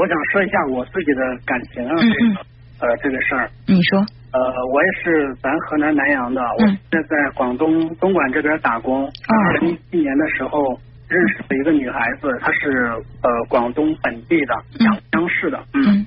[0.00, 2.40] 我想说一下我自己的感情啊，这个
[2.80, 3.50] 呃，这个事儿。
[3.66, 4.00] 你说，
[4.32, 4.40] 呃，
[4.72, 9.04] 我也是咱河南南阳的，我嗯现在在广东东莞这边打工。
[9.04, 12.88] 二零一七年的时候认识了一个女孩子，她是
[13.20, 15.84] 呃广东本地的，嗯阳江市的，嗯。
[15.84, 16.06] 嗯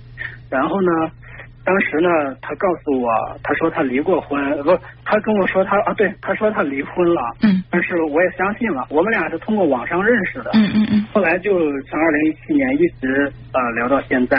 [0.50, 0.90] 然后呢，
[1.66, 2.10] 当时呢，
[2.42, 3.10] 他告诉我，
[3.42, 7.64] 他说他离过婚，呃不，他跟我说他啊，对，他说他离婚了，嗯。
[7.72, 11.08] 但是我也相信了，我们俩是通过网上认识的，嗯嗯嗯。
[11.14, 11.52] 后来就
[11.84, 14.38] 从二零一七年一直呃聊到现在，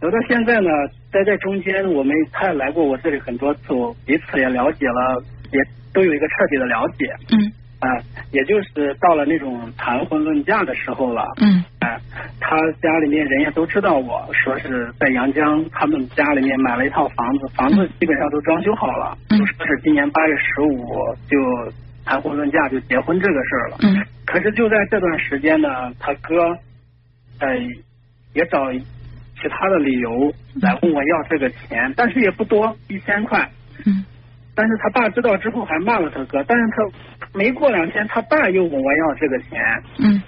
[0.00, 0.68] 聊到现在呢，
[1.12, 5.60] 在这中间我们他也来过我这里很多次，我彼此也了解了，也
[5.92, 7.12] 都有一个彻底的了解。
[7.32, 7.52] 嗯。
[7.80, 7.88] 啊、
[8.30, 11.56] 也就是到了那种谈婚论嫁的时候了，嗯。
[11.56, 11.64] 哎、
[12.40, 19.38] 他家里面人也都知道我说是在阳江，他们家里面买了一套房子，房子基本上都装修好了，嗯。
[19.38, 20.76] 就说是今年八月十五
[21.28, 21.72] 就
[22.04, 23.76] 谈婚论嫁就结婚这个事儿了。
[23.82, 24.06] 嗯。
[24.26, 25.68] 可是就在这段时间呢，
[25.98, 26.56] 他哥
[27.38, 27.56] 呃
[28.34, 33.48] 也找其他的理由来问我要这个钱，但是也不多，一千块。
[33.86, 34.04] 嗯。
[34.52, 39.58] 但是他爸知道之后还骂了他哥，但是他没过两天，他爸又问我要这个钱，
[40.00, 40.22] 嗯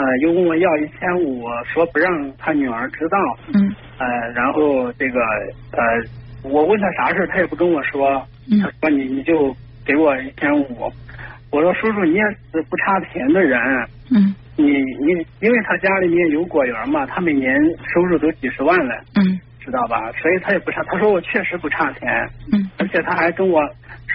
[0.00, 3.18] 呃，又问我要一千五，说不让他女儿知道，
[3.52, 3.74] 嗯。
[3.98, 5.20] 呃，然后这个
[5.72, 8.60] 呃，我问他啥事儿他也不跟我说，嗯。
[8.60, 10.90] 他说你你就给我一千五，
[11.52, 13.60] 我说叔叔你也是不差钱的人，
[14.10, 14.34] 嗯。
[14.56, 17.54] 你你因为他家里面有果园嘛，他每年
[17.92, 19.38] 收入都几十万了，嗯。
[19.62, 20.10] 知道吧？
[20.12, 22.08] 所以他也不差，他说我确实不差钱，
[22.52, 22.70] 嗯。
[22.78, 23.60] 而且他还跟我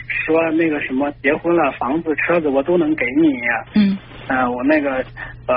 [0.07, 3.31] 说那个什么结婚了房子车子我都能给你，
[3.75, 3.84] 嗯
[4.27, 5.03] 呃，我那个
[5.47, 5.55] 呃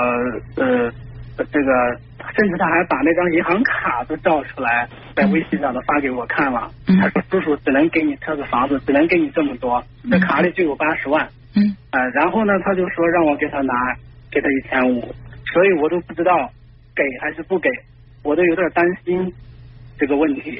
[0.57, 0.91] 呃
[1.37, 1.99] 这个，
[2.35, 6.69] 甚至他还把那张银行卡都照出来，在微信上都发给我看了。
[6.87, 11.27] 嗯他说叔叔只能给你车子房子，只能给你这么多，这卡里就有八十万。
[11.55, 13.73] 嗯呃，然后呢，他就说让我给他拿，
[14.31, 15.15] 给他一千五，
[15.53, 16.51] 所以我都不知道
[16.95, 17.69] 给还是不给，
[18.23, 19.33] 我都有点担心
[19.97, 20.59] 这个问题。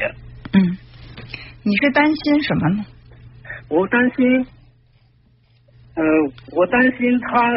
[0.54, 0.78] 嗯，
[1.64, 2.86] 你是担心什么呢？
[3.70, 4.48] 我担心，
[5.96, 6.04] 呃，
[6.54, 7.52] 我担心他，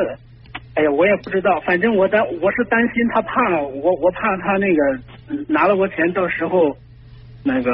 [0.74, 4.82] 哎呀，我也不知道，反正我担我是担心他怕我，我怕他那个
[5.28, 6.76] 嗯拿了我钱，到时候
[7.44, 7.70] 那个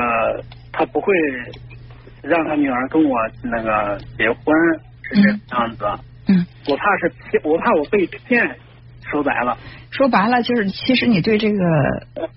[0.72, 1.12] 他不会
[2.22, 4.44] 让他女儿跟我那个结婚，
[5.03, 5.84] 是这样子。
[6.28, 8.56] 嗯，我怕是骗，我怕我被骗，
[9.10, 9.56] 说白了。
[9.91, 11.58] 说白了就是，其实你对这个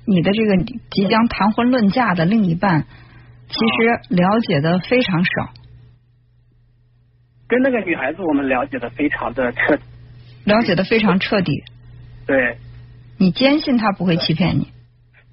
[0.05, 0.57] 你的这个
[0.91, 2.85] 即将谈婚论嫁的另一半，
[3.49, 5.49] 其实了解的非常少，
[7.49, 9.83] 跟那个女孩子我们了解的非常的彻底，
[10.43, 11.63] 了解的非常彻底。
[12.25, 12.57] 对
[13.17, 14.67] 你坚信他不会欺骗你。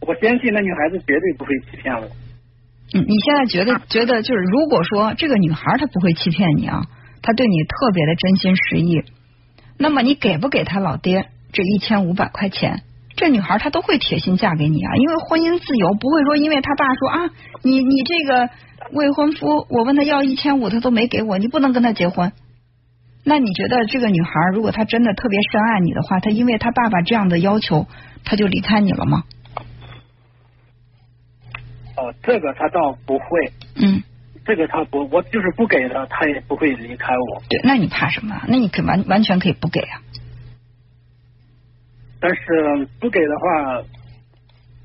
[0.01, 2.09] 我坚信那女孩子绝对不会欺骗我。
[2.95, 6.87] 嗯，你现在觉得觉得就是，如果说这个女孩她不会欺骗你啊，
[7.21, 9.03] 她对你特别的真心实意，
[9.77, 12.83] 那么你给不给她老爹这一千五百块钱？
[13.17, 17.31] 这女孩她都会铁心嫁给你啊，因为婚姻自由不会说因为她爸说啊，
[17.63, 18.49] 你你这个
[18.93, 22.33] 未婚夫，我问他要一千五，他都没给我，你不能跟他结婚。
[23.29, 27.87] 那你觉得这个女孩如果她真的特别深爱你的话，她因为她爸爸这样的要求，
[28.25, 29.25] 她就离开你了吗？
[31.97, 33.25] 哦，这个他倒不会，
[33.75, 34.01] 嗯，
[34.47, 37.43] 这个他不，我就是不给他，他也不会离开我。
[37.49, 38.41] 对，那你怕什么？
[38.47, 40.01] 那你可完完全可以不给啊。
[42.21, 43.83] 但是不给的话，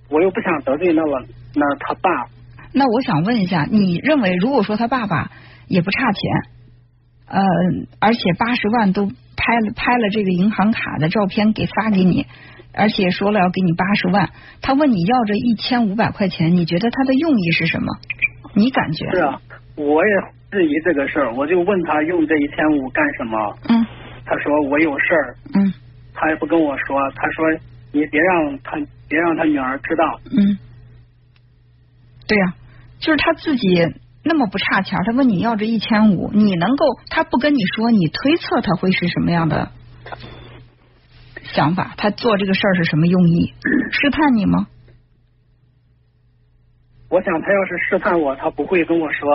[0.09, 2.09] 我又不想得罪那个那他爸。
[2.73, 5.31] 那我想问一下，你认为如果说他爸爸
[5.67, 6.31] 也不差钱，
[7.33, 7.41] 呃，
[7.99, 12.27] 而且八十万都拍了拍了这个银行卡的照片给发给你，
[12.73, 14.29] 而且说了要给你八十万，
[14.61, 17.87] 他问你要这一千五百块钱，你觉得他的用意是什么？
[18.53, 19.09] 你感觉？
[19.11, 19.41] 是啊，
[19.75, 20.13] 我也
[20.51, 23.57] 质疑这个事儿，我就问他用这一千五干什么？
[23.69, 23.85] 嗯
[24.25, 25.73] 他说我有事儿，嗯
[26.13, 26.97] 他也不跟我说。
[27.15, 27.59] 他说
[27.91, 28.77] 你别让他
[29.09, 30.19] 别让他女儿知道。
[30.31, 30.57] 嗯，
[32.27, 32.53] 对呀、
[32.99, 33.75] 就是他自己
[34.25, 39.71] 那么不差钱，他问你要这一千五，你能够他不跟你说，你推测他会是什么样的
[41.53, 41.93] 想法？
[41.97, 43.53] 他做这个事儿是什么用意？
[43.91, 44.67] 试探你吗？
[47.09, 49.29] 我想他要是试探我，他不会跟我说，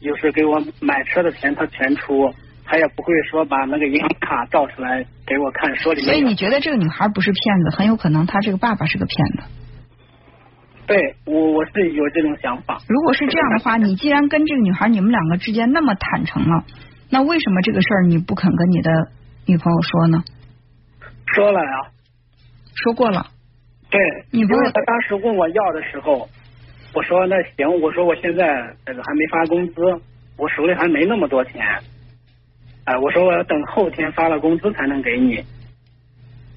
[0.00, 2.28] 就是给我买车的钱他全出，
[2.64, 6.12] 他也不会说把那个银行卡照出来给我看，说里面。
[6.12, 9.61] 所以你觉得这个女孩不是骗子，很有可能她这个爸爸是个骗子。
[10.86, 12.78] 对我我是有这种想法。
[12.88, 16.64] 如果是这样的话，你既然跟这个女孩你们两个之间那么坦诚了，
[17.10, 18.90] 那为什么这个事儿你不肯跟你的
[19.46, 20.24] 女朋友说呢？
[21.26, 21.90] 说了呀，
[22.74, 23.26] 说过了，
[23.90, 24.00] 对，
[24.32, 26.28] 因你不为他当时问我要的时候，
[26.94, 29.80] 我说那行，我说我现在这个还没发工资，
[30.36, 31.62] 我手里还没那么多钱，
[32.84, 35.42] 哎，我说我要等后天发了工资才能给你。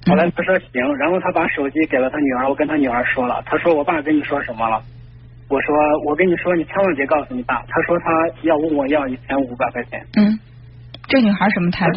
[0.06, 4.82] 后来他说行，然后他把手机给了他女儿，我跟他女儿说了，他说我爸跟你说什么了？
[5.48, 5.74] 我说
[6.04, 7.62] 我跟你说，你千万别告诉你爸。
[7.68, 8.10] 他说他
[8.42, 10.04] 要问我要一千五百块钱。
[10.16, 10.38] 嗯，
[11.08, 11.92] 这女孩什么态度？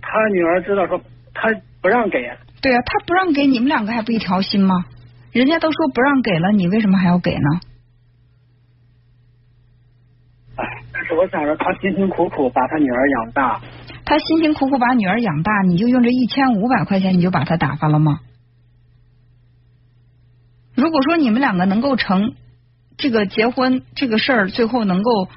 [0.00, 1.00] 他女儿知道说
[1.34, 1.50] 他
[1.82, 2.30] 不让给。
[2.62, 4.86] 对啊，他不让给你们两个还不一条心吗？
[5.32, 7.60] 人家都说不让给了，你为什么还要给呢？
[10.56, 13.60] 哎，但是我想着他辛辛苦苦把他女儿养大。
[14.04, 18.20] 他辛辛苦苦把女儿养大，你就用这一千五百块钱你就把他打发了吗？
[20.74, 22.34] 如果说你们两个能够成
[22.96, 25.28] 这个结婚这个事儿，最后能够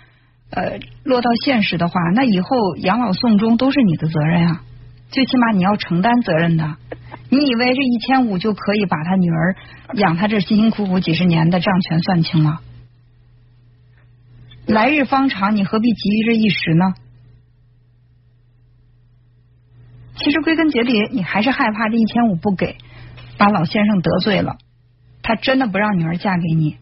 [0.49, 4.63] 呃落到现实的话，那以后养老送终都是你的责任啊！
[5.09, 6.75] 最起码你要承担责任的。
[7.29, 9.55] 你以为这一千五就可以把他女儿
[9.93, 12.61] 养他这辛辛苦苦几十年的账全算清了？
[14.65, 16.93] 来日方长，你何必急于这一时呢？
[20.17, 22.77] 其实归根结底，你还是害怕这一千五不给，
[23.37, 24.57] 把老先生得罪了。
[25.21, 26.77] 他真的不让女儿嫁给你，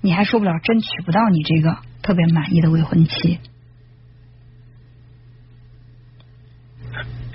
[0.00, 3.38] 你还说不了真娶不到你这个特别满意的未婚妻。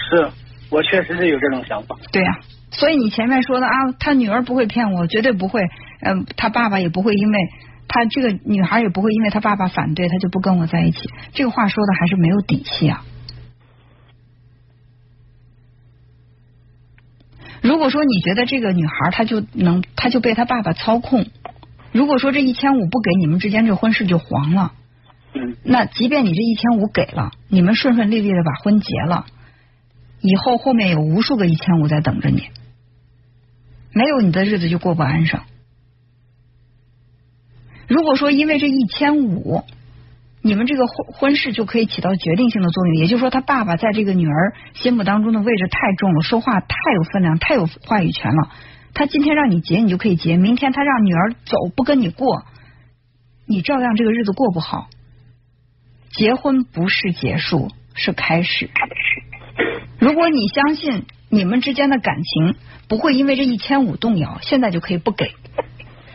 [0.09, 0.31] 是
[0.69, 1.95] 我确实是有这种想法。
[2.11, 2.39] 对呀，
[2.71, 5.61] 所以你前面说的啊，他女儿不会骗我，绝对不会。
[6.01, 7.39] 嗯，他爸爸也不会，因为
[7.87, 10.99] 他这个女孩也不会，因为他爸爸反对，他就不跟我在一起。
[11.33, 13.03] 这个话说的还是没有底气啊。
[17.67, 21.25] 如果说你觉得这个女孩她就能，她就被她爸爸操控。
[21.91, 24.71] 如果说这一千五不给，你们之间这婚事就黄了。
[25.33, 25.57] 嗯。
[25.63, 29.25] 那即便你这一千五给了，你们顺顺利利的把婚结了，
[30.21, 32.43] 以后后面有无数个一千五在等着你，
[33.91, 35.41] 没有你的日子就过不安生。
[37.89, 39.65] 如果说因为这一千五。
[40.47, 48.49] 你们这个婚婚事就可以起到决定性的作用，也就是说，他爸爸在这个女儿心目当中的位置太重了，说话太有分量，太有话语权了。
[48.93, 52.45] 他今天让你结，你就可以结；明天他让女儿走，不跟你过，
[53.45, 54.87] 你照样这个日子过不好。
[56.11, 58.69] 结婚不是结束，是开始。
[59.99, 62.55] 如果你相信你们之间的感情
[62.87, 65.33] 不会因为这一千五动摇，现在就可以不给。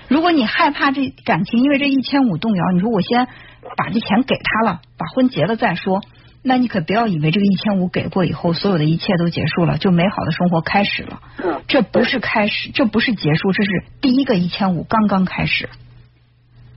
[0.08, 3.28] 如果你害怕这感情因为这一千五动摇，你说我先。
[3.76, 6.02] 把这钱给他了，把婚结了再说。
[6.44, 11.22] 那你可不要以为这个一千五给过以后，所有的一切都结束了，就美好的生活开始了。
[11.68, 13.70] 这不是开始，这不是结束，这是
[14.00, 15.70] 第一个一千五刚刚开始。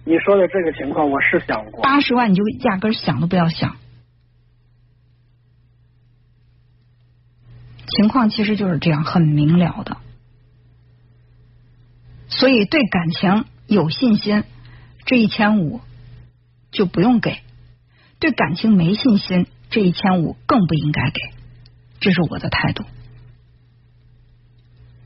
[0.04, 1.82] 你说的这个情况，我是想过。
[1.82, 3.76] 八十万你就压根想都不要想。
[7.88, 9.98] 情况其实就是这样，很明了的。
[12.28, 14.44] 所以对感情有信心，
[15.06, 15.82] 这一千五。
[16.76, 17.40] 就不用给，
[18.20, 21.20] 对感情没信心，这一千五更不应该给，
[22.02, 22.84] 这是我的态度，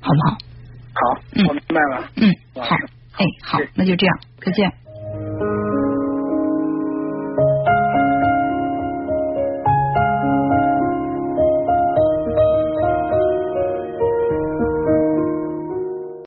[0.02, 0.38] 好不好？
[0.92, 2.12] 好，我明白了。
[2.16, 2.76] 嗯，好，
[3.14, 4.74] 哎，好，那就这样，再见。